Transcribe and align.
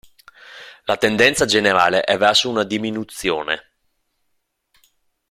La 0.87 0.97
tendenza 0.97 1.45
generale 1.45 2.01
è 2.01 2.17
verso 2.17 2.49
una 2.49 2.63
diminuzione. 2.63 3.71